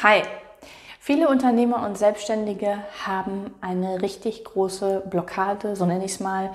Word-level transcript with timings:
Hi! 0.00 0.22
Viele 1.00 1.28
Unternehmer 1.28 1.84
und 1.84 1.98
Selbstständige 1.98 2.78
haben 3.04 3.52
eine 3.60 4.00
richtig 4.00 4.44
große 4.44 5.02
Blockade, 5.10 5.74
so 5.74 5.86
nenne 5.86 6.04
ich 6.04 6.12
es 6.12 6.20
mal, 6.20 6.50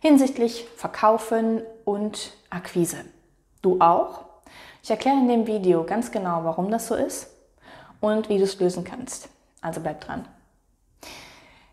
hinsichtlich 0.00 0.66
Verkaufen 0.76 1.60
und 1.84 2.32
Akquise. 2.48 2.96
Du 3.60 3.82
auch? 3.82 4.24
Ich 4.82 4.88
erkläre 4.88 5.18
in 5.18 5.28
dem 5.28 5.46
Video 5.46 5.84
ganz 5.84 6.10
genau, 6.10 6.44
warum 6.44 6.70
das 6.70 6.86
so 6.86 6.94
ist 6.94 7.28
und 8.00 8.30
wie 8.30 8.38
du 8.38 8.44
es 8.44 8.58
lösen 8.60 8.82
kannst. 8.82 9.28
Also 9.60 9.82
bleib 9.82 10.00
dran. 10.00 10.26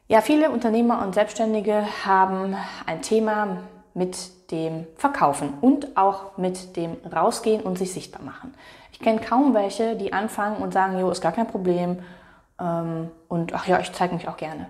Ja, 0.09 0.19
viele 0.19 0.51
Unternehmer 0.51 1.01
und 1.01 1.15
Selbstständige 1.15 1.85
haben 2.05 2.57
ein 2.85 3.01
Thema 3.01 3.59
mit 3.93 4.51
dem 4.51 4.87
Verkaufen 4.97 5.53
und 5.61 5.97
auch 5.97 6.37
mit 6.37 6.75
dem 6.75 6.97
Rausgehen 7.11 7.61
und 7.61 7.77
sich 7.77 7.93
sichtbar 7.93 8.23
machen. 8.23 8.53
Ich 8.91 8.99
kenne 8.99 9.19
kaum 9.19 9.53
welche, 9.53 9.95
die 9.95 10.13
anfangen 10.13 10.57
und 10.57 10.73
sagen, 10.73 10.99
jo, 10.99 11.09
ist 11.09 11.21
gar 11.21 11.31
kein 11.31 11.47
Problem 11.47 11.99
ähm, 12.59 13.11
und 13.27 13.53
ach 13.53 13.67
ja, 13.67 13.79
ich 13.79 13.91
zeige 13.91 14.15
mich 14.15 14.27
auch 14.27 14.37
gerne. 14.37 14.67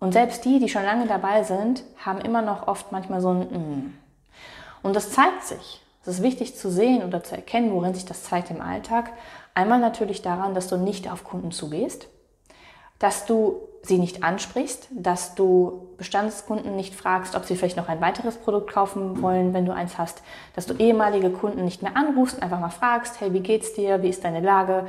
Und 0.00 0.12
selbst 0.12 0.44
die, 0.44 0.58
die 0.58 0.68
schon 0.68 0.84
lange 0.84 1.06
dabei 1.06 1.44
sind, 1.44 1.82
haben 2.04 2.20
immer 2.20 2.42
noch 2.42 2.68
oft 2.68 2.92
manchmal 2.92 3.20
so 3.20 3.30
ein 3.30 3.40
mm. 3.40 3.94
Und 4.82 4.94
das 4.94 5.10
zeigt 5.12 5.44
sich. 5.44 5.80
Es 6.02 6.08
ist 6.08 6.22
wichtig 6.22 6.56
zu 6.56 6.70
sehen 6.70 7.02
oder 7.02 7.24
zu 7.24 7.34
erkennen, 7.34 7.72
worin 7.72 7.94
sich 7.94 8.04
das 8.04 8.24
zeigt 8.24 8.50
im 8.50 8.60
Alltag. 8.60 9.10
Einmal 9.54 9.78
natürlich 9.78 10.20
daran, 10.20 10.54
dass 10.54 10.68
du 10.68 10.76
nicht 10.76 11.10
auf 11.10 11.24
Kunden 11.24 11.50
zugehst, 11.50 12.08
dass 12.98 13.24
du 13.24 13.62
sie 13.86 13.98
nicht 13.98 14.22
ansprichst, 14.22 14.88
dass 14.90 15.34
du 15.34 15.88
Bestandskunden 15.98 16.74
nicht 16.74 16.94
fragst, 16.94 17.36
ob 17.36 17.44
sie 17.44 17.56
vielleicht 17.56 17.76
noch 17.76 17.88
ein 17.88 18.00
weiteres 18.00 18.36
Produkt 18.36 18.72
kaufen 18.72 19.20
wollen, 19.20 19.52
wenn 19.52 19.66
du 19.66 19.74
eins 19.74 19.98
hast, 19.98 20.22
dass 20.54 20.66
du 20.66 20.74
ehemalige 20.74 21.30
Kunden 21.30 21.64
nicht 21.64 21.82
mehr 21.82 21.96
anrufst, 21.96 22.42
einfach 22.42 22.60
mal 22.60 22.70
fragst, 22.70 23.20
hey, 23.20 23.32
wie 23.32 23.40
geht's 23.40 23.74
dir, 23.74 24.02
wie 24.02 24.08
ist 24.08 24.24
deine 24.24 24.40
Lage, 24.40 24.86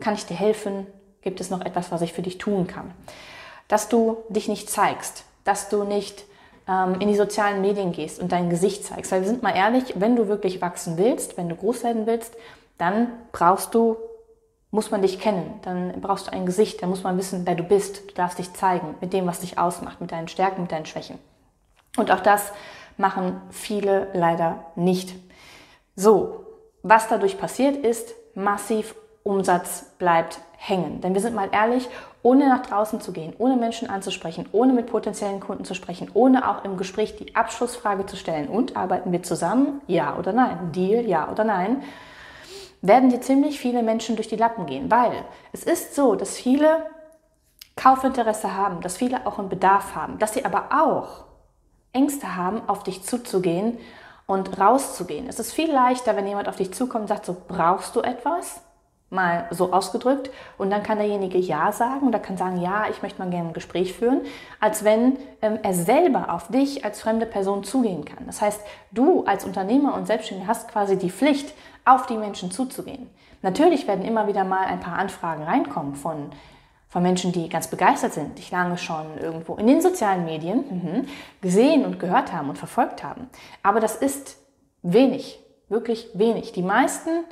kann 0.00 0.14
ich 0.14 0.26
dir 0.26 0.36
helfen, 0.36 0.86
gibt 1.22 1.40
es 1.40 1.50
noch 1.50 1.60
etwas, 1.60 1.92
was 1.92 2.02
ich 2.02 2.12
für 2.12 2.22
dich 2.22 2.38
tun 2.38 2.66
kann, 2.66 2.92
dass 3.68 3.88
du 3.88 4.18
dich 4.28 4.48
nicht 4.48 4.68
zeigst, 4.68 5.24
dass 5.44 5.68
du 5.68 5.84
nicht 5.84 6.24
ähm, 6.68 6.96
in 7.00 7.08
die 7.08 7.16
sozialen 7.16 7.60
Medien 7.60 7.92
gehst 7.92 8.20
und 8.20 8.32
dein 8.32 8.50
Gesicht 8.50 8.84
zeigst, 8.84 9.12
weil 9.12 9.22
wir 9.22 9.28
sind 9.28 9.42
mal 9.42 9.54
ehrlich, 9.54 9.94
wenn 9.96 10.16
du 10.16 10.28
wirklich 10.28 10.60
wachsen 10.60 10.98
willst, 10.98 11.36
wenn 11.36 11.48
du 11.48 11.54
groß 11.54 11.84
werden 11.84 12.06
willst, 12.06 12.36
dann 12.78 13.12
brauchst 13.32 13.74
du 13.74 13.96
muss 14.70 14.90
man 14.90 15.02
dich 15.02 15.18
kennen, 15.18 15.60
dann 15.62 16.00
brauchst 16.00 16.26
du 16.26 16.32
ein 16.32 16.46
Gesicht, 16.46 16.82
dann 16.82 16.90
muss 16.90 17.02
man 17.02 17.16
wissen, 17.16 17.46
wer 17.46 17.54
du 17.54 17.62
bist. 17.62 18.10
Du 18.10 18.14
darfst 18.14 18.38
dich 18.38 18.52
zeigen 18.52 18.94
mit 19.00 19.12
dem, 19.12 19.26
was 19.26 19.40
dich 19.40 19.58
ausmacht, 19.58 20.00
mit 20.00 20.12
deinen 20.12 20.28
Stärken, 20.28 20.62
mit 20.62 20.72
deinen 20.72 20.86
Schwächen. 20.86 21.18
Und 21.96 22.10
auch 22.10 22.20
das 22.20 22.52
machen 22.96 23.40
viele 23.50 24.08
leider 24.12 24.66
nicht. 24.76 25.14
So, 25.96 26.44
was 26.82 27.08
dadurch 27.08 27.38
passiert 27.38 27.76
ist, 27.76 28.14
massiv 28.34 28.94
Umsatz 29.22 29.86
bleibt 29.98 30.40
hängen. 30.56 31.00
Denn 31.00 31.14
wir 31.14 31.20
sind 31.20 31.34
mal 31.34 31.48
ehrlich, 31.52 31.88
ohne 32.22 32.48
nach 32.48 32.62
draußen 32.62 33.00
zu 33.00 33.12
gehen, 33.12 33.32
ohne 33.38 33.56
Menschen 33.56 33.88
anzusprechen, 33.88 34.46
ohne 34.52 34.72
mit 34.72 34.86
potenziellen 34.86 35.40
Kunden 35.40 35.64
zu 35.64 35.74
sprechen, 35.74 36.10
ohne 36.14 36.48
auch 36.48 36.64
im 36.64 36.76
Gespräch 36.76 37.16
die 37.16 37.34
Abschlussfrage 37.36 38.06
zu 38.06 38.16
stellen 38.16 38.48
und 38.48 38.76
arbeiten 38.76 39.12
wir 39.12 39.22
zusammen, 39.22 39.80
ja 39.86 40.16
oder 40.16 40.32
nein, 40.32 40.72
Deal, 40.72 41.06
ja 41.06 41.30
oder 41.30 41.44
nein, 41.44 41.82
werden 42.80 43.10
dir 43.10 43.20
ziemlich 43.20 43.58
viele 43.58 43.82
Menschen 43.82 44.16
durch 44.16 44.28
die 44.28 44.36
Lappen 44.36 44.66
gehen, 44.66 44.90
weil 44.90 45.24
es 45.52 45.64
ist 45.64 45.94
so, 45.94 46.14
dass 46.14 46.36
viele 46.36 46.86
Kaufinteresse 47.76 48.54
haben, 48.54 48.80
dass 48.80 48.96
viele 48.96 49.26
auch 49.26 49.38
einen 49.38 49.48
Bedarf 49.48 49.94
haben, 49.94 50.18
dass 50.18 50.34
sie 50.34 50.44
aber 50.44 50.68
auch 50.70 51.24
Ängste 51.92 52.36
haben, 52.36 52.68
auf 52.68 52.82
dich 52.82 53.02
zuzugehen 53.04 53.78
und 54.26 54.60
rauszugehen. 54.60 55.26
Es 55.28 55.38
ist 55.38 55.52
viel 55.52 55.72
leichter, 55.72 56.16
wenn 56.16 56.26
jemand 56.26 56.48
auf 56.48 56.56
dich 56.56 56.72
zukommt 56.72 57.02
und 57.02 57.08
sagt, 57.08 57.26
so 57.26 57.36
brauchst 57.46 57.96
du 57.96 58.00
etwas? 58.00 58.60
Mal 59.10 59.46
so 59.50 59.72
ausgedrückt. 59.72 60.30
Und 60.58 60.70
dann 60.70 60.82
kann 60.82 60.98
derjenige 60.98 61.38
Ja 61.38 61.72
sagen 61.72 62.08
oder 62.08 62.18
kann 62.18 62.36
sagen, 62.36 62.60
ja, 62.60 62.86
ich 62.90 63.02
möchte 63.02 63.22
mal 63.22 63.30
gerne 63.30 63.48
ein 63.48 63.54
Gespräch 63.54 63.94
führen, 63.94 64.20
als 64.60 64.84
wenn 64.84 65.16
ähm, 65.40 65.58
er 65.62 65.72
selber 65.72 66.34
auf 66.34 66.48
dich 66.48 66.84
als 66.84 67.00
fremde 67.00 67.24
Person 67.26 67.64
zugehen 67.64 68.04
kann. 68.04 68.26
Das 68.26 68.42
heißt, 68.42 68.60
du 68.92 69.24
als 69.24 69.44
Unternehmer 69.44 69.94
und 69.94 70.06
Selbstständiger 70.06 70.48
hast 70.48 70.68
quasi 70.68 70.98
die 70.98 71.10
Pflicht, 71.10 71.54
auf 71.88 72.06
die 72.06 72.18
Menschen 72.18 72.50
zuzugehen. 72.50 73.08
Natürlich 73.42 73.86
werden 73.86 74.04
immer 74.04 74.26
wieder 74.26 74.44
mal 74.44 74.66
ein 74.66 74.80
paar 74.80 74.98
Anfragen 74.98 75.44
reinkommen 75.44 75.94
von, 75.94 76.30
von 76.88 77.02
Menschen, 77.02 77.32
die 77.32 77.48
ganz 77.48 77.68
begeistert 77.68 78.12
sind, 78.12 78.36
dich 78.38 78.50
lange 78.50 78.76
schon 78.78 79.18
irgendwo 79.18 79.54
in 79.54 79.66
den 79.66 79.80
sozialen 79.80 80.24
Medien 80.24 80.64
mhm, 80.68 81.06
gesehen 81.40 81.84
und 81.84 81.98
gehört 81.98 82.32
haben 82.32 82.50
und 82.50 82.58
verfolgt 82.58 83.02
haben. 83.02 83.30
Aber 83.62 83.80
das 83.80 83.96
ist 83.96 84.36
wenig, 84.82 85.40
wirklich 85.68 86.10
wenig. 86.14 86.52
Die 86.52 86.62
meisten 86.62 87.24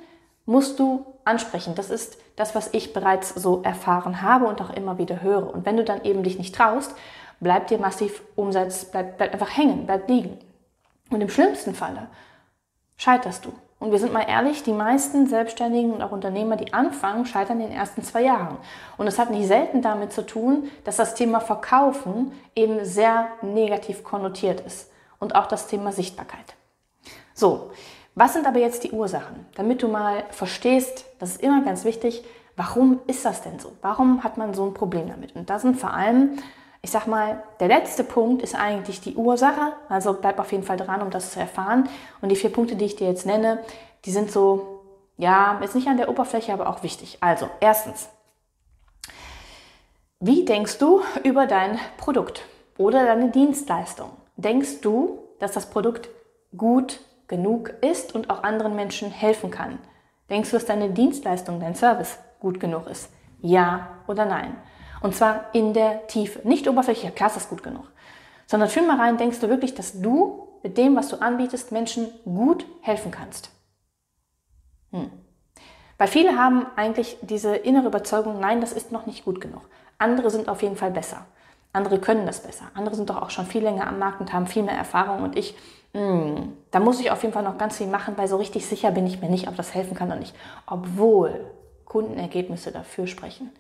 musst 0.47 0.79
du 0.79 1.05
ansprechen. 1.27 1.75
Das 1.75 1.91
ist 1.91 2.19
das, 2.37 2.55
was 2.55 2.73
ich 2.73 2.93
bereits 2.93 3.31
so 3.31 3.63
erfahren 3.63 4.23
habe 4.23 4.47
und 4.47 4.61
auch 4.61 4.71
immer 4.71 4.99
wieder 4.99 5.23
höre. 5.23 5.53
Und 5.53 5.67
wenn 5.67 5.77
du 5.77 5.85
dann 5.85 6.05
eben 6.05 6.23
dich 6.23 6.39
nicht 6.39 6.55
traust, 6.55 6.95
bleibt 7.41 7.71
dir 7.71 7.79
massiv 7.79 8.23
Umsatz, 8.35 8.87
bleibt, 8.87 9.19
bleibt 9.19 9.35
einfach 9.35 9.57
hängen, 9.57 9.87
bleibt 9.87 10.09
liegen. 10.09 10.39
Und 11.11 11.21
im 11.21 11.29
schlimmsten 11.29 11.75
Falle 11.75 12.09
scheiterst 12.97 13.45
du. 13.45 13.53
Und 13.79 13.93
wir 13.93 13.99
sind 13.99 14.13
mal 14.13 14.27
ehrlich, 14.27 14.63
die 14.63 14.73
meisten 14.73 15.27
Selbstständigen 15.27 15.93
und 15.93 16.03
auch 16.03 16.11
Unternehmer, 16.11 16.57
die 16.57 16.73
anfangen, 16.73 17.27
scheitern 17.27 17.61
in 17.61 17.69
den 17.69 17.77
ersten 17.77 18.03
zwei 18.03 18.23
Jahren. 18.23 18.57
Und 18.97 19.07
es 19.07 19.19
hat 19.19 19.31
nicht 19.31 19.47
selten 19.47 19.83
damit 19.83 20.13
zu 20.13 20.25
tun, 20.25 20.71
dass 20.85 20.97
das 20.97 21.15
Thema 21.15 21.41
Verkaufen 21.41 22.33
eben 22.55 22.85
sehr 22.87 23.29
negativ 23.43 24.03
konnotiert 24.03 24.61
ist. 24.61 24.91
Und 25.19 25.35
auch 25.35 25.47
das 25.47 25.67
Thema 25.67 25.93
Sichtbarkeit. 25.93 26.55
So, 27.35 27.71
was 28.17 28.33
sind 28.33 28.47
aber 28.47 28.59
jetzt 28.59 28.83
die 28.83 28.91
Ursachen? 28.91 29.47
Damit 29.55 29.83
du 29.83 29.89
mal 29.89 30.25
verstehst, 30.31 31.05
das 31.21 31.31
ist 31.31 31.43
immer 31.43 31.65
ganz 31.65 31.85
wichtig, 31.85 32.25
warum 32.57 32.99
ist 33.07 33.25
das 33.25 33.43
denn 33.43 33.61
so? 33.61 33.73
Warum 33.81 34.25
hat 34.25 34.37
man 34.37 34.55
so 34.55 34.67
ein 34.67 34.75
Problem 34.75 35.09
damit? 35.09 35.37
Und 35.37 35.49
da 35.49 35.61
sind 35.61 35.79
vor 35.79 35.93
allem 35.93 36.39
ich 36.87 36.93
sag 36.93 37.09
mal, 37.09 37.43
der 37.59 37.67
letzte 37.67 38.05
Punkt 38.05 38.43
ist 38.43 38.55
eigentlich 38.55 39.01
die 39.01 39.17
Ursache. 39.17 39.73
Also 39.89 40.13
bleib 40.13 40.39
auf 40.39 40.53
jeden 40.53 40.63
Fall 40.63 40.77
dran, 40.77 41.03
um 41.03 41.11
das 41.11 41.33
zu 41.33 41.41
erfahren. 41.41 41.89
Und 42.21 42.29
die 42.29 42.37
vier 42.37 42.53
Punkte, 42.53 42.77
die 42.77 42.85
ich 42.85 42.95
dir 42.95 43.09
jetzt 43.09 43.27
nenne, 43.27 43.59
die 44.05 44.13
sind 44.13 44.31
so, 44.31 44.85
ja, 45.17 45.59
jetzt 45.61 45.75
nicht 45.75 45.89
an 45.89 45.97
der 45.97 46.09
Oberfläche, 46.09 46.53
aber 46.53 46.69
auch 46.69 46.85
wichtig. 46.85 47.19
Also, 47.21 47.51
erstens, 47.59 48.09
wie 50.21 50.45
denkst 50.45 50.79
du 50.79 51.03
über 51.25 51.49
dein 51.49 51.81
Produkt 51.97 52.43
oder 52.79 53.05
deine 53.05 53.33
Dienstleistung? 53.33 54.11
Denkst 54.37 54.81
du, 54.81 55.25
dass 55.41 55.51
das 55.51 55.69
Produkt 55.69 56.09
gut 56.57 57.01
genug 57.29 57.75
ist 57.81 58.15
und 58.15 58.31
auch 58.31 58.43
anderen 58.43 58.77
Menschen 58.77 59.11
helfen 59.11 59.51
kann? 59.51 59.79
Denkst 60.31 60.51
du, 60.51 60.57
dass 60.57 60.67
deine 60.67 60.91
Dienstleistung, 60.91 61.61
dein 61.61 61.75
Service 61.75 62.19
gut 62.41 62.61
genug 62.61 62.87
ist? 62.89 63.11
Ja 63.41 63.89
oder 64.07 64.25
nein? 64.25 64.57
Und 65.01 65.15
zwar 65.15 65.47
in 65.53 65.73
der 65.73 66.07
Tiefe. 66.07 66.47
Nicht 66.47 66.69
oberflächlich, 66.69 67.05
ja 67.05 67.11
klar 67.11 67.29
ist 67.29 67.37
das 67.37 67.49
gut 67.49 67.63
genug. 67.63 67.85
Sondern 68.47 68.69
fühl 68.69 68.87
mal 68.87 68.99
rein, 68.99 69.17
denkst 69.17 69.41
du 69.41 69.49
wirklich, 69.49 69.75
dass 69.75 70.01
du 70.01 70.49
mit 70.63 70.79
dem, 70.79 70.97
was 70.97 71.09
du 71.09 71.21
anbietest, 71.21 71.73
Menschen 71.73 72.09
gut 72.25 72.67
helfen 72.81 73.11
kannst. 73.11 73.51
Hm. 74.93 75.11
Weil 75.99 76.09
viele 76.09 76.37
haben 76.37 76.67
eigentlich 76.77 77.19
diese 77.23 77.57
innere 77.57 77.87
Überzeugung, 77.87 78.41
nein, 78.41 78.61
das 78.61 78.73
ist 78.73 78.93
noch 78.93 79.07
nicht 79.07 79.25
gut 79.25 79.41
genug. 79.41 79.63
Andere 79.99 80.31
sind 80.31 80.49
auf 80.49 80.63
jeden 80.63 80.77
Fall 80.77 80.91
besser. 80.91 81.25
Andere 81.73 81.99
können 81.99 82.27
das 82.27 82.41
besser. 82.41 82.67
Andere 82.75 82.95
sind 82.95 83.11
doch 83.11 83.21
auch 83.21 83.31
schon 83.31 83.47
viel 83.47 83.63
länger 83.63 83.87
am 83.87 83.99
Markt 83.99 84.21
und 84.21 84.33
haben 84.33 84.47
viel 84.47 84.63
mehr 84.63 84.77
Erfahrung. 84.77 85.23
Und 85.23 85.37
ich, 85.37 85.57
hm, 85.97 86.53
da 86.71 86.79
muss 86.79 87.01
ich 87.01 87.11
auf 87.11 87.23
jeden 87.23 87.33
Fall 87.33 87.43
noch 87.43 87.57
ganz 87.57 87.79
viel 87.79 87.87
machen, 87.87 88.19
weil 88.19 88.29
so 88.29 88.37
richtig 88.37 88.67
sicher 88.67 88.91
bin 88.91 89.07
ich 89.07 89.23
mir 89.23 89.31
nicht, 89.31 89.49
ob 89.49 89.57
das 89.57 89.75
helfen 89.75 89.95
kann 89.95 90.09
oder 90.09 90.19
nicht. 90.19 90.35
Obwohl 90.67 91.47
Kundenergebnisse 91.87 92.71
dafür 92.71 93.07
sprechen. 93.07 93.51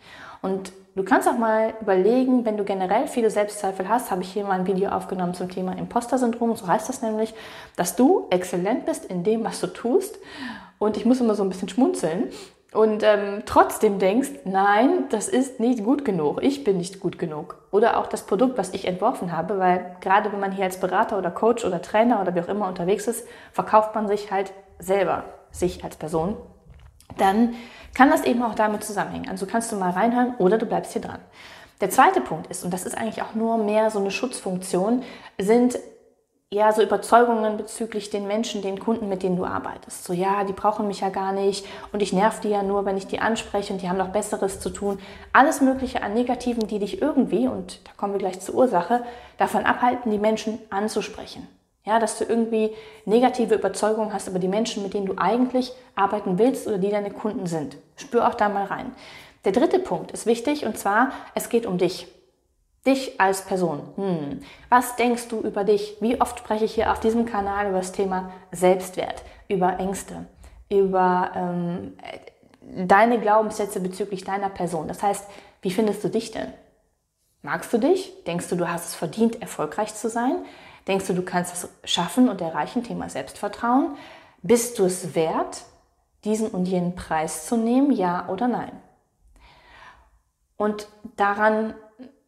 Und 0.42 0.70
du 0.96 1.02
kannst 1.02 1.26
auch 1.26 1.38
mal 1.38 1.72
überlegen, 1.80 2.44
wenn 2.44 2.58
du 2.58 2.64
generell 2.64 3.08
viele 3.08 3.30
Selbstzweifel 3.30 3.88
hast, 3.88 4.10
habe 4.10 4.20
ich 4.20 4.30
hier 4.30 4.44
mal 4.44 4.60
ein 4.60 4.66
Video 4.66 4.90
aufgenommen 4.90 5.32
zum 5.32 5.48
Thema 5.48 5.78
Imposter-Syndrom, 5.78 6.54
so 6.56 6.66
heißt 6.66 6.90
das 6.90 7.00
nämlich, 7.00 7.32
dass 7.74 7.96
du 7.96 8.26
exzellent 8.28 8.84
bist 8.84 9.06
in 9.06 9.24
dem, 9.24 9.42
was 9.42 9.58
du 9.60 9.68
tust. 9.68 10.18
Und 10.78 10.98
ich 10.98 11.06
muss 11.06 11.20
immer 11.20 11.34
so 11.34 11.42
ein 11.42 11.48
bisschen 11.48 11.70
schmunzeln 11.70 12.24
und 12.72 13.02
ähm, 13.02 13.42
trotzdem 13.46 13.98
denkst, 13.98 14.30
nein, 14.44 15.04
das 15.10 15.28
ist 15.28 15.60
nicht 15.60 15.84
gut 15.84 16.04
genug, 16.04 16.42
ich 16.42 16.64
bin 16.64 16.76
nicht 16.76 17.00
gut 17.00 17.18
genug. 17.18 17.56
Oder 17.70 17.98
auch 17.98 18.06
das 18.06 18.22
Produkt, 18.22 18.58
was 18.58 18.74
ich 18.74 18.86
entworfen 18.86 19.32
habe, 19.32 19.58
weil 19.58 19.96
gerade 20.00 20.32
wenn 20.32 20.40
man 20.40 20.52
hier 20.52 20.64
als 20.64 20.78
Berater 20.78 21.18
oder 21.18 21.30
Coach 21.30 21.64
oder 21.64 21.80
Trainer 21.80 22.20
oder 22.20 22.34
wie 22.34 22.40
auch 22.40 22.48
immer 22.48 22.68
unterwegs 22.68 23.06
ist, 23.06 23.26
verkauft 23.52 23.94
man 23.94 24.08
sich 24.08 24.30
halt 24.30 24.52
selber, 24.78 25.24
sich 25.50 25.84
als 25.84 25.96
Person 25.96 26.36
dann 27.18 27.54
kann 27.94 28.10
das 28.10 28.24
eben 28.24 28.42
auch 28.42 28.54
damit 28.54 28.84
zusammenhängen. 28.84 29.28
Also 29.28 29.46
kannst 29.46 29.72
du 29.72 29.76
mal 29.76 29.90
reinhören 29.90 30.34
oder 30.38 30.58
du 30.58 30.66
bleibst 30.66 30.92
hier 30.92 31.02
dran. 31.02 31.20
Der 31.80 31.90
zweite 31.90 32.20
Punkt 32.20 32.46
ist, 32.48 32.64
und 32.64 32.72
das 32.72 32.86
ist 32.86 32.96
eigentlich 32.96 33.22
auch 33.22 33.34
nur 33.34 33.58
mehr 33.58 33.90
so 33.90 33.98
eine 33.98 34.10
Schutzfunktion, 34.10 35.02
sind 35.38 35.78
ja 36.52 36.72
so 36.72 36.80
Überzeugungen 36.80 37.56
bezüglich 37.56 38.10
den 38.10 38.28
Menschen, 38.28 38.62
den 38.62 38.78
Kunden, 38.78 39.08
mit 39.08 39.22
denen 39.22 39.36
du 39.36 39.44
arbeitest. 39.44 40.04
So, 40.04 40.12
ja, 40.12 40.44
die 40.44 40.52
brauchen 40.52 40.86
mich 40.86 41.00
ja 41.00 41.08
gar 41.08 41.32
nicht 41.32 41.66
und 41.92 42.02
ich 42.02 42.12
nerv 42.12 42.40
die 42.40 42.50
ja 42.50 42.62
nur, 42.62 42.84
wenn 42.84 42.96
ich 42.96 43.08
die 43.08 43.18
anspreche 43.18 43.72
und 43.72 43.82
die 43.82 43.88
haben 43.88 43.98
noch 43.98 44.10
Besseres 44.10 44.60
zu 44.60 44.70
tun. 44.70 45.00
Alles 45.32 45.60
Mögliche 45.60 46.02
an 46.02 46.14
Negativen, 46.14 46.68
die 46.68 46.78
dich 46.78 47.02
irgendwie, 47.02 47.48
und 47.48 47.80
da 47.84 47.90
kommen 47.96 48.12
wir 48.12 48.20
gleich 48.20 48.40
zur 48.40 48.54
Ursache, 48.54 49.04
davon 49.38 49.64
abhalten, 49.64 50.12
die 50.12 50.18
Menschen 50.18 50.58
anzusprechen. 50.70 51.48
Ja, 51.84 52.00
dass 52.00 52.18
du 52.18 52.24
irgendwie 52.24 52.72
negative 53.04 53.54
Überzeugungen 53.54 54.12
hast 54.12 54.26
über 54.26 54.40
die 54.40 54.48
Menschen, 54.48 54.82
mit 54.82 54.94
denen 54.94 55.06
du 55.06 55.14
eigentlich 55.18 55.72
arbeiten 55.94 56.38
willst 56.38 56.66
oder 56.66 56.78
die 56.78 56.90
deine 56.90 57.12
Kunden 57.12 57.46
sind. 57.46 57.76
Spür 57.96 58.26
auch 58.26 58.34
da 58.34 58.48
mal 58.48 58.64
rein. 58.64 58.92
Der 59.44 59.52
dritte 59.52 59.78
Punkt 59.78 60.10
ist 60.10 60.26
wichtig 60.26 60.66
und 60.66 60.76
zwar, 60.78 61.12
es 61.36 61.48
geht 61.48 61.66
um 61.66 61.78
dich. 61.78 62.08
Dich 62.86 63.20
als 63.20 63.42
Person. 63.42 63.82
Hm. 63.96 64.40
Was 64.68 64.96
denkst 64.96 65.28
du 65.28 65.40
über 65.40 65.64
dich? 65.64 65.96
Wie 66.00 66.20
oft 66.20 66.38
spreche 66.38 66.64
ich 66.64 66.74
hier 66.74 66.92
auf 66.92 67.00
diesem 67.00 67.26
Kanal 67.26 67.68
über 67.68 67.78
das 67.78 67.92
Thema 67.92 68.32
Selbstwert, 68.52 69.22
über 69.48 69.78
Ängste, 69.78 70.26
über 70.70 71.32
ähm, 71.34 71.98
deine 72.60 73.18
Glaubenssätze 73.18 73.80
bezüglich 73.80 74.22
deiner 74.22 74.48
Person? 74.50 74.86
Das 74.86 75.02
heißt, 75.02 75.26
wie 75.62 75.72
findest 75.72 76.04
du 76.04 76.08
dich 76.08 76.30
denn? 76.30 76.52
Magst 77.42 77.72
du 77.72 77.78
dich? 77.78 78.12
Denkst 78.24 78.48
du, 78.48 78.56
du 78.56 78.68
hast 78.68 78.88
es 78.88 78.94
verdient, 78.94 79.42
erfolgreich 79.42 79.94
zu 79.94 80.08
sein? 80.08 80.44
Denkst 80.86 81.08
du, 81.08 81.12
du 81.12 81.22
kannst 81.22 81.54
es 81.54 81.68
schaffen 81.90 82.28
und 82.28 82.40
erreichen? 82.40 82.84
Thema 82.84 83.08
Selbstvertrauen. 83.08 83.96
Bist 84.42 84.78
du 84.78 84.84
es 84.84 85.14
wert, 85.16 85.64
diesen 86.24 86.48
und 86.48 86.66
jenen 86.66 86.94
Preis 86.94 87.46
zu 87.46 87.56
nehmen? 87.56 87.90
Ja 87.90 88.28
oder 88.28 88.46
nein? 88.46 88.72
Und 90.56 90.88
daran 91.16 91.74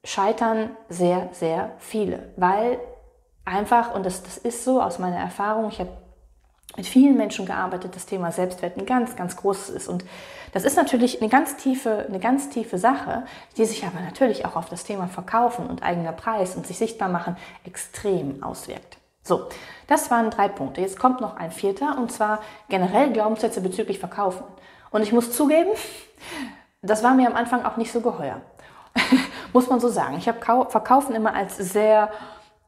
scheitern 0.05 0.71
sehr, 0.89 1.29
sehr 1.33 1.73
viele, 1.79 2.33
weil 2.37 2.79
einfach, 3.45 3.95
und 3.95 4.07
das, 4.07 4.23
das 4.23 4.39
ist 4.39 4.65
so 4.65 4.81
aus 4.81 4.99
meiner 4.99 5.19
Erfahrung, 5.19 5.69
ich 5.69 5.81
habe 5.81 5.91
mit 6.77 6.87
vielen 6.87 7.17
Menschen 7.17 7.47
gearbeitet, 7.47 7.97
das 7.97 8.07
Thema 8.07 8.31
Selbstwert 8.31 8.77
ein 8.77 8.87
ganz, 8.87 9.17
ganz 9.17 9.37
großes 9.37 9.71
ist. 9.71 9.89
Und 9.89 10.05
das 10.53 10.65
ist 10.65 10.77
natürlich 10.77 11.21
eine 11.21 11.31
ganz 11.31 11.57
tiefe, 11.57 12.07
eine 12.07 12.21
ganz 12.21 12.51
tiefe 12.51 12.79
Sache, 12.79 13.25
die 13.57 13.65
sich 13.65 13.85
aber 13.85 14.01
natürlich 14.01 14.45
auch 14.45 14.55
auf 14.55 14.69
das 14.69 14.85
Thema 14.85 15.09
Verkaufen 15.09 15.67
und 15.67 15.83
eigener 15.83 16.13
Preis 16.13 16.57
und 16.57 16.67
sich 16.67 16.79
sichtbar 16.79 17.09
machen 17.09 17.37
extrem 17.65 18.43
auswirkt. 18.43 18.99
So, 19.23 19.47
das 19.89 20.11
waren 20.11 20.31
drei 20.31 20.49
Punkte. 20.49 20.81
Jetzt 20.81 20.99
kommt 20.99 21.21
noch 21.21 21.37
ein 21.37 21.51
vierter 21.51 21.99
und 21.99 22.13
zwar 22.13 22.41
generell 22.69 23.13
Glaubenssätze 23.13 23.61
bezüglich 23.61 23.99
Verkaufen. 23.99 24.45
Und 24.91 25.03
ich 25.03 25.13
muss 25.13 25.33
zugeben, 25.33 25.71
das 26.81 27.03
war 27.03 27.15
mir 27.15 27.27
am 27.27 27.37
Anfang 27.37 27.65
auch 27.65 27.77
nicht 27.77 27.93
so 27.93 28.01
geheuer. 28.01 28.41
Muss 29.53 29.69
man 29.69 29.81
so 29.81 29.89
sagen. 29.89 30.17
Ich 30.19 30.29
habe 30.29 30.39
Verkaufen 30.71 31.15
immer 31.15 31.35
als 31.35 31.57
sehr 31.57 32.11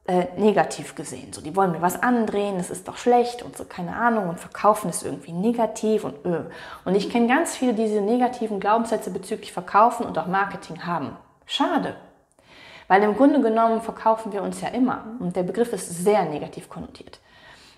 äh, 0.07 0.25
negativ 0.35 0.95
gesehen. 0.95 1.31
So, 1.31 1.41
die 1.41 1.55
wollen 1.55 1.71
mir 1.71 1.81
was 1.81 2.01
andrehen, 2.01 2.57
das 2.57 2.69
ist 2.69 2.87
doch 2.87 2.97
schlecht 2.97 3.43
und 3.43 3.55
so, 3.55 3.65
keine 3.65 3.95
Ahnung, 3.95 4.29
und 4.29 4.39
verkaufen 4.39 4.89
ist 4.89 5.03
irgendwie 5.03 5.31
negativ 5.31 6.03
und 6.03 6.25
öh. 6.25 6.45
Und 6.85 6.95
ich 6.95 7.09
kenne 7.09 7.27
ganz 7.27 7.55
viele, 7.55 7.73
die 7.73 7.83
diese 7.83 8.01
negativen 8.01 8.59
Glaubenssätze 8.59 9.11
bezüglich 9.11 9.53
Verkaufen 9.53 10.05
und 10.05 10.17
auch 10.17 10.25
Marketing 10.25 10.85
haben. 10.85 11.15
Schade. 11.45 11.95
Weil 12.87 13.03
im 13.03 13.15
Grunde 13.15 13.41
genommen 13.41 13.79
verkaufen 13.81 14.33
wir 14.33 14.41
uns 14.41 14.59
ja 14.59 14.69
immer 14.69 15.05
und 15.19 15.35
der 15.35 15.43
Begriff 15.43 15.71
ist 15.71 16.03
sehr 16.03 16.25
negativ 16.25 16.67
konnotiert. 16.67 17.19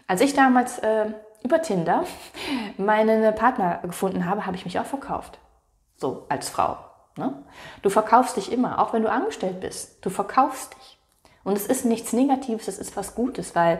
Als 0.08 0.22
ich 0.22 0.34
damals 0.34 0.80
äh, 0.80 1.08
über 1.44 1.62
Tinder 1.62 2.06
meinen 2.78 3.36
Partner 3.36 3.80
gefunden 3.84 4.26
habe, 4.26 4.46
habe 4.46 4.56
ich 4.56 4.66
mich 4.66 4.80
auch 4.80 4.86
verkauft. 4.86 5.40
So 5.98 6.26
als 6.30 6.50
Frau. 6.50 6.78
Ne? 7.16 7.44
Du 7.82 7.90
verkaufst 7.90 8.38
dich 8.38 8.52
immer, 8.52 8.80
auch 8.80 8.94
wenn 8.94 9.04
du 9.04 9.12
angestellt 9.12 9.60
bist. 9.60 10.04
Du 10.04 10.10
verkaufst 10.10 10.74
dich. 10.76 11.00
Und 11.44 11.58
es 11.58 11.68
ist 11.68 11.86
nichts 11.86 12.14
Negatives, 12.14 12.68
es 12.68 12.80
ist 12.80 12.96
was 12.96 13.16
Gutes, 13.16 13.54
weil 13.56 13.80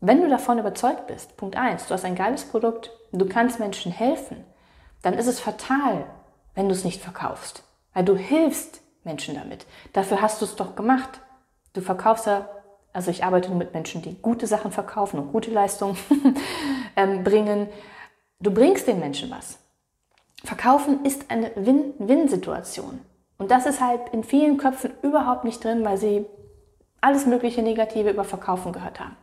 wenn 0.00 0.20
du 0.20 0.28
davon 0.28 0.58
überzeugt 0.58 1.06
bist, 1.06 1.36
Punkt 1.36 1.56
eins, 1.56 1.86
du 1.86 1.94
hast 1.94 2.04
ein 2.04 2.14
geiles 2.14 2.44
Produkt, 2.44 2.90
du 3.12 3.28
kannst 3.28 3.60
Menschen 3.60 3.92
helfen, 3.92 4.44
dann 5.02 5.14
ist 5.14 5.26
es 5.26 5.40
fatal, 5.40 6.06
wenn 6.54 6.68
du 6.68 6.74
es 6.74 6.84
nicht 6.84 7.00
verkaufst, 7.00 7.62
weil 7.92 8.04
du 8.04 8.16
hilfst 8.16 8.80
Menschen 9.04 9.34
damit. 9.34 9.66
Dafür 9.92 10.20
hast 10.20 10.40
du 10.40 10.44
es 10.44 10.56
doch 10.56 10.76
gemacht. 10.76 11.20
Du 11.72 11.80
verkaufst 11.80 12.26
ja, 12.26 12.48
also 12.92 13.10
ich 13.10 13.24
arbeite 13.24 13.48
nur 13.48 13.58
mit 13.58 13.74
Menschen, 13.74 14.02
die 14.02 14.20
gute 14.20 14.46
Sachen 14.46 14.70
verkaufen 14.70 15.18
und 15.18 15.32
gute 15.32 15.50
Leistungen 15.50 15.96
ähm, 16.96 17.24
bringen. 17.24 17.68
Du 18.40 18.52
bringst 18.52 18.86
den 18.86 19.00
Menschen 19.00 19.30
was. 19.30 19.58
Verkaufen 20.44 21.04
ist 21.04 21.30
eine 21.30 21.52
Win-Win-Situation. 21.54 23.00
Und 23.38 23.50
das 23.50 23.66
ist 23.66 23.80
halt 23.80 24.00
in 24.12 24.24
vielen 24.24 24.56
Köpfen 24.56 24.92
überhaupt 25.02 25.44
nicht 25.44 25.62
drin, 25.62 25.84
weil 25.84 25.96
sie 25.96 26.26
alles 27.00 27.26
mögliche 27.26 27.62
Negative 27.62 28.10
über 28.10 28.24
Verkaufen 28.24 28.72
gehört 28.72 29.00
haben. 29.00 29.16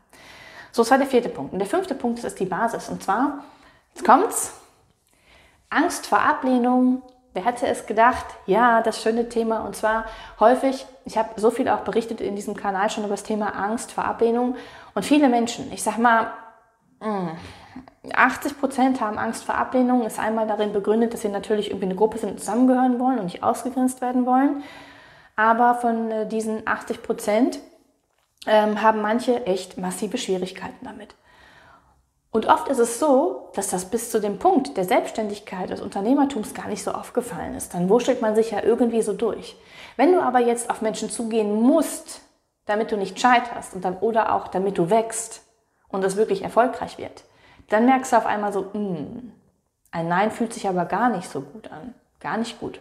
So, 0.72 0.82
das 0.82 0.92
war 0.92 0.98
der 0.98 1.08
vierte 1.08 1.30
Punkt. 1.30 1.54
Und 1.54 1.60
der 1.60 1.68
fünfte 1.68 1.96
Punkt 1.96 2.24
ist 2.24 2.40
die 2.40 2.46
Basis. 2.46 2.90
Und 2.90 3.02
zwar, 3.04 3.44
jetzt 3.94 4.06
kommt's, 4.06 4.54
Angst 5.70 6.08
vor 6.08 6.20
Ablehnung. 6.20 7.02
Wer 7.34 7.46
hätte 7.46 7.68
es 7.68 7.86
gedacht? 7.86 8.26
Ja, 8.46 8.82
das 8.82 9.02
schöne 9.02 9.30
Thema. 9.30 9.66
Und 9.66 9.76
zwar 9.76 10.06
häufig, 10.40 10.86
ich 11.06 11.18
habe 11.18 11.30
so 11.40 11.52
viel 11.52 11.70
auch 11.70 11.82
berichtet 11.82 12.22
in 12.22 12.36
diesem 12.36 12.56
Kanal 12.56 12.90
schon 12.90 13.04
über 13.04 13.14
das 13.14 13.24
Thema 13.24 13.56
Angst 13.56 13.92
vor 13.92 14.06
Ablehnung. 14.06 14.56
Und 14.96 15.06
viele 15.06 15.30
Menschen, 15.30 15.72
ich 15.72 15.84
sag 15.84 15.98
mal, 15.98 16.34
80 18.14 18.52
hm, 18.52 18.60
Prozent 18.60 19.02
haben 19.02 19.18
Angst 19.18 19.44
vor 19.44 19.56
Ablehnung, 19.56 20.06
ist 20.06 20.20
einmal 20.20 20.48
darin 20.48 20.74
begründet, 20.74 21.14
dass 21.14 21.22
sie 21.22 21.30
natürlich 21.30 21.70
irgendwie 21.70 21.86
eine 21.86 21.96
Gruppe 21.96 22.18
sind, 22.18 22.40
zusammengehören 22.40 23.00
wollen 23.00 23.20
und 23.20 23.26
nicht 23.26 23.44
ausgegrenzt 23.44 24.02
werden 24.02 24.26
wollen. 24.26 24.64
Aber 25.36 25.76
von 25.76 26.12
äh, 26.12 26.28
diesen 26.28 26.68
80 26.68 27.02
Prozent 27.02 27.60
ähm, 28.48 28.82
haben 28.82 29.02
manche 29.02 29.46
echt 29.46 29.78
massive 29.78 30.18
Schwierigkeiten 30.18 30.86
damit. 30.86 31.16
Und 32.32 32.46
oft 32.48 32.68
ist 32.68 32.78
es 32.78 33.00
so, 33.00 33.50
dass 33.56 33.70
das 33.70 33.86
bis 33.86 34.12
zu 34.12 34.22
dem 34.22 34.38
Punkt 34.38 34.78
der 34.78 34.86
Selbstständigkeit, 34.86 35.70
des 35.70 35.82
Unternehmertums 35.82 36.54
gar 36.54 36.68
nicht 36.68 36.84
so 36.84 36.92
aufgefallen 36.92 37.56
ist. 37.56 37.74
Dann 37.74 37.90
wurschtelt 37.90 38.22
man 38.22 38.36
sich 38.36 38.52
ja 38.52 38.62
irgendwie 38.62 39.02
so 39.02 39.14
durch. 39.14 39.58
Wenn 39.98 40.14
du 40.14 40.22
aber 40.22 40.40
jetzt 40.40 40.70
auf 40.70 40.82
Menschen 40.82 41.10
zugehen 41.10 41.60
musst, 41.62 42.22
damit 42.66 42.92
du 42.92 42.98
nicht 42.98 43.20
scheiterst 43.20 43.74
und 43.74 43.84
dann, 43.84 43.98
oder 43.98 44.34
auch 44.34 44.48
damit 44.48 44.78
du 44.78 44.92
wächst 44.92 45.42
und 45.88 46.04
es 46.04 46.18
wirklich 46.18 46.44
erfolgreich 46.44 47.00
wird, 47.00 47.24
dann 47.70 47.86
merkst 47.86 48.12
du 48.12 48.18
auf 48.18 48.26
einmal 48.26 48.54
so, 48.54 48.62
mh, 48.62 48.74
hm, 48.74 49.32
ein 49.92 50.08
Nein 50.08 50.32
fühlt 50.32 50.54
sich 50.54 50.68
aber 50.68 50.86
gar 50.86 51.10
nicht 51.10 51.30
so 51.30 51.42
gut 51.42 51.72
an. 51.72 51.96
Gar 52.20 52.38
nicht 52.38 52.60
gut. 52.60 52.80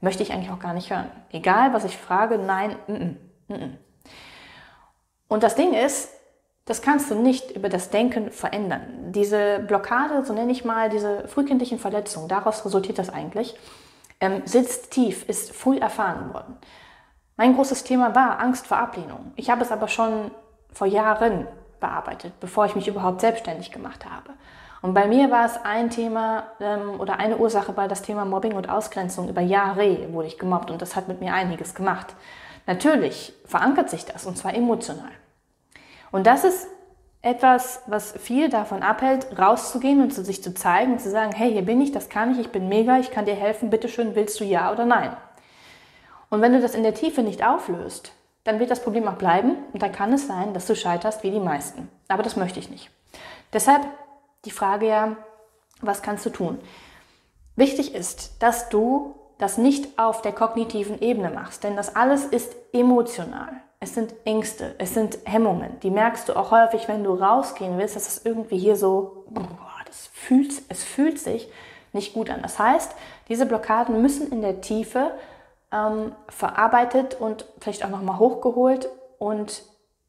Möchte 0.00 0.22
ich 0.22 0.32
eigentlich 0.32 0.50
auch 0.50 0.58
gar 0.58 0.74
nicht 0.74 0.90
hören. 0.90 1.10
Egal, 1.30 1.72
was 1.72 1.84
ich 1.84 1.96
frage, 1.96 2.38
nein, 2.38 2.76
mm, 2.86 2.92
mm, 2.92 3.56
mm. 3.56 3.78
Und 5.28 5.42
das 5.42 5.54
Ding 5.54 5.72
ist, 5.72 6.10
das 6.66 6.82
kannst 6.82 7.10
du 7.10 7.14
nicht 7.14 7.52
über 7.52 7.68
das 7.68 7.90
Denken 7.90 8.30
verändern. 8.30 9.12
Diese 9.12 9.60
Blockade, 9.60 10.24
so 10.24 10.32
nenne 10.32 10.52
ich 10.52 10.64
mal, 10.64 10.90
diese 10.90 11.26
frühkindlichen 11.28 11.78
Verletzungen, 11.78 12.28
daraus 12.28 12.64
resultiert 12.64 12.98
das 12.98 13.08
eigentlich, 13.08 13.56
ähm, 14.20 14.42
sitzt 14.44 14.90
tief, 14.90 15.28
ist 15.28 15.52
früh 15.52 15.78
erfahren 15.78 16.34
worden. 16.34 16.56
Mein 17.36 17.54
großes 17.54 17.84
Thema 17.84 18.14
war 18.14 18.40
Angst 18.40 18.66
vor 18.66 18.78
Ablehnung. 18.78 19.32
Ich 19.36 19.50
habe 19.50 19.62
es 19.62 19.70
aber 19.70 19.88
schon 19.88 20.30
vor 20.72 20.86
Jahren 20.86 21.46
bearbeitet, 21.80 22.38
bevor 22.40 22.66
ich 22.66 22.74
mich 22.74 22.88
überhaupt 22.88 23.20
selbstständig 23.20 23.72
gemacht 23.72 24.04
habe. 24.04 24.30
Und 24.82 24.94
bei 24.94 25.06
mir 25.06 25.30
war 25.30 25.46
es 25.46 25.58
ein 25.64 25.90
Thema 25.90 26.44
ähm, 26.60 27.00
oder 27.00 27.18
eine 27.18 27.38
Ursache 27.38 27.76
war 27.76 27.88
das 27.88 28.02
Thema 28.02 28.24
Mobbing 28.24 28.54
und 28.54 28.68
Ausgrenzung. 28.68 29.28
Über 29.28 29.40
Jahre 29.40 30.12
wurde 30.12 30.28
ich 30.28 30.38
gemobbt 30.38 30.70
und 30.70 30.82
das 30.82 30.96
hat 30.96 31.08
mit 31.08 31.20
mir 31.20 31.32
einiges 31.32 31.74
gemacht. 31.74 32.14
Natürlich 32.66 33.32
verankert 33.46 33.90
sich 33.90 34.04
das 34.04 34.26
und 34.26 34.36
zwar 34.36 34.54
emotional. 34.54 35.10
Und 36.12 36.26
das 36.26 36.44
ist 36.44 36.68
etwas, 37.22 37.82
was 37.86 38.12
viel 38.12 38.48
davon 38.48 38.82
abhält, 38.82 39.26
rauszugehen 39.36 40.00
und 40.00 40.12
zu 40.12 40.22
sich 40.22 40.42
zu 40.42 40.54
zeigen 40.54 40.92
und 40.92 41.00
zu 41.00 41.10
sagen, 41.10 41.32
hey, 41.32 41.52
hier 41.52 41.62
bin 41.62 41.80
ich, 41.80 41.90
das 41.90 42.08
kann 42.08 42.32
ich, 42.32 42.38
ich 42.38 42.52
bin 42.52 42.68
mega, 42.68 42.98
ich 42.98 43.10
kann 43.10 43.24
dir 43.24 43.34
helfen, 43.34 43.70
bitteschön, 43.70 44.14
willst 44.14 44.38
du 44.38 44.44
ja 44.44 44.70
oder 44.70 44.84
nein? 44.84 45.16
Und 46.30 46.40
wenn 46.42 46.52
du 46.52 46.60
das 46.60 46.74
in 46.74 46.84
der 46.84 46.94
Tiefe 46.94 47.22
nicht 47.22 47.44
auflöst, 47.44 48.12
dann 48.46 48.60
wird 48.60 48.70
das 48.70 48.82
Problem 48.82 49.08
auch 49.08 49.16
bleiben 49.16 49.56
und 49.72 49.82
dann 49.82 49.92
kann 49.92 50.12
es 50.12 50.26
sein, 50.26 50.54
dass 50.54 50.66
du 50.66 50.76
scheiterst 50.76 51.22
wie 51.24 51.32
die 51.32 51.40
meisten. 51.40 51.88
Aber 52.08 52.22
das 52.22 52.36
möchte 52.36 52.60
ich 52.60 52.70
nicht. 52.70 52.90
Deshalb 53.52 53.82
die 54.44 54.50
Frage 54.52 54.86
ja, 54.86 55.16
was 55.80 56.00
kannst 56.02 56.24
du 56.24 56.30
tun? 56.30 56.58
Wichtig 57.56 57.94
ist, 57.94 58.42
dass 58.42 58.68
du 58.68 59.16
das 59.38 59.58
nicht 59.58 59.98
auf 59.98 60.22
der 60.22 60.32
kognitiven 60.32 61.00
Ebene 61.00 61.30
machst, 61.30 61.64
denn 61.64 61.76
das 61.76 61.96
alles 61.96 62.24
ist 62.24 62.54
emotional. 62.72 63.48
Es 63.80 63.94
sind 63.94 64.14
Ängste, 64.24 64.74
es 64.78 64.94
sind 64.94 65.18
Hemmungen. 65.24 65.78
Die 65.80 65.90
merkst 65.90 66.28
du 66.28 66.36
auch 66.36 66.50
häufig, 66.50 66.88
wenn 66.88 67.04
du 67.04 67.14
rausgehen 67.14 67.76
willst, 67.78 67.96
dass 67.96 68.08
es 68.08 68.24
irgendwie 68.24 68.58
hier 68.58 68.76
so, 68.76 69.24
boah, 69.28 69.76
das 69.86 70.06
fühlt, 70.12 70.62
es 70.68 70.84
fühlt 70.84 71.18
sich 71.18 71.48
nicht 71.92 72.14
gut 72.14 72.30
an. 72.30 72.42
Das 72.42 72.58
heißt, 72.58 72.94
diese 73.28 73.44
Blockaden 73.44 74.00
müssen 74.00 74.30
in 74.30 74.40
der 74.40 74.60
Tiefe 74.60 75.12
ähm, 75.72 76.12
verarbeitet 76.28 77.14
und 77.14 77.46
vielleicht 77.60 77.84
auch 77.84 77.90
nochmal 77.90 78.18
hochgeholt 78.18 78.88
und 79.18 79.62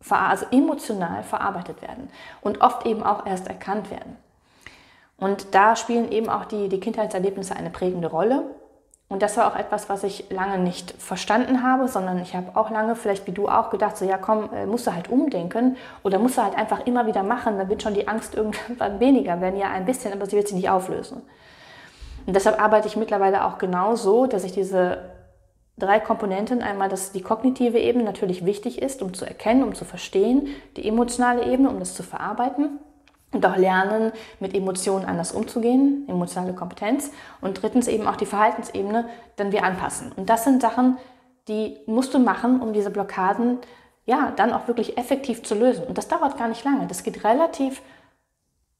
also 0.10 0.46
emotional 0.52 1.24
verarbeitet 1.24 1.82
werden 1.82 2.10
und 2.42 2.62
oft 2.62 2.86
eben 2.86 3.04
auch 3.04 3.26
erst 3.26 3.48
erkannt 3.48 3.90
werden. 3.90 4.16
Und 5.18 5.56
da 5.56 5.76
spielen 5.76 6.12
eben 6.12 6.30
auch 6.30 6.46
die, 6.46 6.70
die 6.70 6.80
Kindheitserlebnisse 6.80 7.56
eine 7.56 7.72
prägende 7.72 8.08
Rolle. 8.08 8.44
Und 9.10 9.22
das 9.22 9.38
war 9.38 9.52
auch 9.52 9.56
etwas, 9.56 9.90
was 9.90 10.04
ich 10.04 10.30
lange 10.30 10.60
nicht 10.60 10.92
verstanden 11.02 11.64
habe, 11.64 11.88
sondern 11.88 12.22
ich 12.22 12.36
habe 12.36 12.56
auch 12.56 12.70
lange, 12.70 12.96
vielleicht 12.96 13.26
wie 13.26 13.32
du 13.32 13.48
auch, 13.48 13.70
gedacht, 13.70 13.98
so 13.98 14.06
ja 14.06 14.18
komm, 14.18 14.54
äh, 14.54 14.66
musst 14.66 14.86
du 14.86 14.94
halt 14.94 15.10
umdenken 15.10 15.78
oder 16.04 16.20
musst 16.20 16.38
du 16.38 16.44
halt 16.44 16.56
einfach 16.56 16.86
immer 16.86 17.08
wieder 17.08 17.24
machen, 17.24 17.58
dann 17.58 17.70
wird 17.70 17.82
schon 17.82 17.94
die 17.94 18.08
Angst 18.08 18.36
irgendwann 18.36 19.00
weniger 19.00 19.40
werden, 19.42 19.58
ja 19.58 19.70
ein 19.70 19.86
bisschen, 19.86 20.14
aber 20.14 20.26
sie 20.26 20.36
wird 20.36 20.48
sich 20.48 20.58
nicht 20.58 20.70
auflösen. 20.70 21.22
Und 22.26 22.36
deshalb 22.36 22.62
arbeite 22.62 22.88
ich 22.88 22.98
mittlerweile 22.98 23.46
auch 23.46 23.58
genau 23.58 23.96
so, 23.96 24.28
dass 24.28 24.44
ich 24.44 24.52
diese 24.52 25.00
drei 25.77 26.00
Komponenten. 26.00 26.62
Einmal, 26.62 26.89
dass 26.89 27.12
die 27.12 27.22
kognitive 27.22 27.79
Ebene 27.79 28.03
natürlich 28.03 28.46
wichtig 28.46 28.81
ist, 28.81 29.01
um 29.01 29.13
zu 29.13 29.25
erkennen, 29.25 29.63
um 29.63 29.75
zu 29.75 29.86
verstehen, 29.86 30.48
die 30.75 30.88
emotionale 30.88 31.46
Ebene, 31.46 31.69
um 31.69 31.79
das 31.79 31.93
zu 31.93 32.03
verarbeiten 32.03 32.79
und 33.31 33.46
auch 33.46 33.57
lernen, 33.57 34.12
mit 34.39 34.55
Emotionen 34.55 35.05
anders 35.05 35.31
umzugehen, 35.31 36.05
emotionale 36.07 36.53
Kompetenz. 36.53 37.12
Und 37.41 37.62
drittens 37.62 37.88
eben 37.88 38.07
auch 38.07 38.15
die 38.15 38.25
Verhaltensebene, 38.25 39.10
dann 39.36 39.51
wir 39.51 39.63
anpassen. 39.63 40.12
Und 40.15 40.29
das 40.29 40.43
sind 40.43 40.62
Sachen, 40.62 40.98
die 41.48 41.77
musst 41.86 42.13
du 42.13 42.19
machen, 42.19 42.62
um 42.62 42.74
diese 42.74 42.89
Blockaden 42.89 43.60
ja 44.05 44.31
dann 44.36 44.53
auch 44.53 44.67
wirklich 44.67 44.98
effektiv 44.98 45.43
zu 45.43 45.55
lösen. 45.55 45.86
Und 45.86 45.98
das 45.98 46.07
dauert 46.07 46.38
gar 46.38 46.48
nicht 46.48 46.63
lange. 46.63 46.88
Das 46.88 47.03
geht 47.03 47.24
relativ 47.24 47.81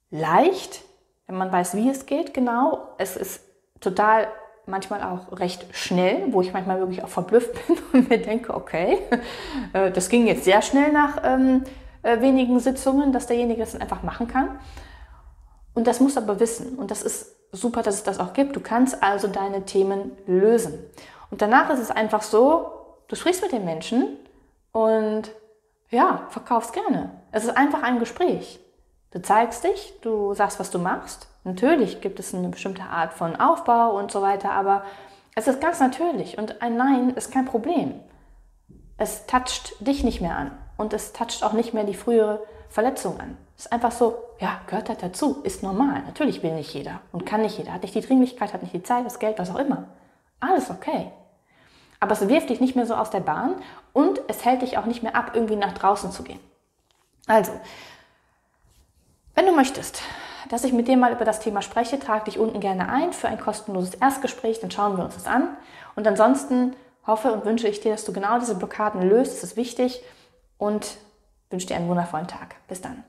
leicht, 0.10 0.84
wenn 1.28 1.38
man 1.38 1.52
weiß, 1.52 1.76
wie 1.76 1.90
es 1.90 2.06
geht, 2.06 2.34
genau. 2.34 2.90
Es 2.98 3.18
ist 3.18 3.42
total 3.82 4.28
manchmal 4.68 5.02
auch 5.02 5.40
recht 5.40 5.66
schnell, 5.72 6.32
wo 6.32 6.42
ich 6.42 6.54
manchmal 6.54 6.80
wirklich 6.80 7.04
auch 7.04 7.10
verblüfft 7.10 7.52
bin 7.68 7.78
und 7.94 8.10
mir 8.10 8.20
denke, 8.20 8.54
okay, 8.54 9.00
äh, 9.74 9.92
das 9.92 10.10
ging 10.10 10.28
jetzt 10.28 10.44
sehr 10.44 10.62
schnell 10.62 10.92
nach 10.92 11.22
ähm, 11.24 11.64
äh, 12.04 12.22
wenigen 12.22 12.60
Sitzungen, 12.60 13.12
dass 13.12 13.28
derjenige 13.28 13.62
das 13.62 13.72
dann 13.72 13.82
einfach 13.82 14.04
machen 14.04 14.28
kann. 14.28 14.60
Und 15.74 15.88
das 15.88 16.00
muss 16.00 16.18
aber 16.18 16.40
wissen. 16.40 16.78
Und 16.78 16.92
das 16.92 17.04
ist 17.04 17.36
super, 17.52 17.84
dass 17.84 17.96
es 17.96 18.04
das 18.04 18.20
auch 18.20 18.34
gibt. 18.34 18.56
Du 18.56 18.60
kannst 18.60 19.04
also 19.04 19.28
deine 19.28 19.66
Themen 19.66 20.12
lösen. 20.26 20.80
Und 21.30 21.42
danach 21.42 21.70
ist 21.70 21.80
es 21.80 21.92
einfach 21.92 22.22
so, 22.22 22.72
du 23.08 23.16
sprichst 23.16 23.42
mit 23.42 23.52
den 23.52 23.66
Menschen 23.66 24.18
und 24.72 25.32
ja, 25.90 26.28
verkaufst 26.30 26.74
gerne. 26.74 27.12
Es 27.32 27.44
ist 27.44 27.56
einfach 27.56 27.84
ein 27.84 28.00
Gespräch. 28.00 28.60
Du 29.18 29.24
zeigst 29.24 29.64
dich, 29.64 29.94
du 30.02 30.36
sagst, 30.36 30.60
was 30.60 30.70
du 30.70 30.78
machst. 30.78 31.28
Natürlich 31.44 32.02
gibt 32.02 32.20
es 32.20 32.36
eine 32.36 32.50
bestimmte 32.50 32.84
Art 32.84 33.14
von 33.14 33.36
Aufbau 33.36 33.98
und 33.98 34.12
so 34.12 34.22
weiter, 34.22 34.52
aber 34.52 34.84
es 35.34 35.48
ist 35.48 35.60
ganz 35.60 35.80
natürlich 35.80 36.38
und 36.38 36.62
ein 36.62 36.78
Nein 36.78 37.10
ist 37.16 37.32
kein 37.32 37.46
Problem. 37.46 38.00
Es 38.96 39.26
toucht 39.26 39.74
dich 39.80 40.04
nicht 40.04 40.22
mehr 40.22 40.38
an 40.38 40.52
und 40.78 40.94
es 40.94 41.14
toucht 41.14 41.44
auch 41.44 41.54
nicht 41.54 41.74
mehr 41.74 41.84
die 41.84 41.96
frühere 41.96 42.44
Verletzung 42.70 43.20
an. 43.20 43.38
Es 43.58 43.66
ist 43.66 43.72
einfach 43.72 43.92
so, 43.92 44.20
ja, 44.40 44.62
gehört 44.68 44.88
halt 44.88 45.02
dazu, 45.02 45.42
ist 45.42 45.64
normal. 45.64 46.04
Natürlich 46.06 46.44
will 46.44 46.54
nicht 46.54 46.76
jeder 46.76 47.02
und 47.12 47.26
kann 47.26 47.42
nicht 47.42 47.58
jeder, 47.58 47.74
hat 47.74 47.82
nicht 47.82 47.96
die 47.96 48.02
Dringlichkeit, 48.02 48.54
hat 48.54 48.62
nicht 48.62 48.76
die 48.76 48.84
Zeit, 48.84 49.04
das 49.04 49.18
Geld, 49.18 49.40
was 49.40 49.50
auch 49.50 49.58
immer. 49.58 49.88
Alles 50.40 50.70
okay. 50.70 51.12
Aber 52.00 52.12
es 52.12 52.30
wirft 52.30 52.52
dich 52.52 52.60
nicht 52.60 52.76
mehr 52.76 52.86
so 52.86 52.94
aus 52.94 53.10
der 53.10 53.22
Bahn 53.22 53.56
und 53.94 54.22
es 54.28 54.46
hält 54.46 54.62
dich 54.62 54.78
auch 54.78 54.86
nicht 54.86 55.02
mehr 55.02 55.16
ab, 55.16 55.32
irgendwie 55.34 55.56
nach 55.56 55.74
draußen 55.74 56.12
zu 56.12 56.22
gehen. 56.22 56.40
Also, 57.26 57.52
wenn 59.38 59.46
du 59.46 59.52
möchtest, 59.52 60.02
dass 60.50 60.64
ich 60.64 60.74
mit 60.74 60.88
dir 60.88 60.98
mal 60.98 61.14
über 61.14 61.24
das 61.24 61.40
Thema 61.40 61.62
spreche, 61.62 62.00
trag 62.00 62.26
dich 62.26 62.40
unten 62.40 62.60
gerne 62.60 62.90
ein 62.90 63.14
für 63.14 63.28
ein 63.28 63.40
kostenloses 63.40 63.94
Erstgespräch, 63.94 64.60
dann 64.62 64.72
schauen 64.72 64.98
wir 64.98 65.06
uns 65.06 65.14
das 65.14 65.28
an. 65.28 65.56
Und 65.96 66.08
ansonsten 66.08 66.76
hoffe 67.06 67.32
und 67.32 67.46
wünsche 67.46 67.68
ich 67.68 67.80
dir, 67.80 67.92
dass 67.92 68.04
du 68.04 68.12
genau 68.12 68.40
diese 68.40 68.56
Blockaden 68.56 69.08
löst, 69.08 69.34
das 69.34 69.44
ist 69.44 69.56
wichtig 69.56 70.02
und 70.58 70.98
wünsche 71.52 71.68
dir 71.68 71.76
einen 71.76 71.88
wundervollen 71.88 72.28
Tag. 72.28 72.56
Bis 72.68 72.82
dann. 72.82 73.04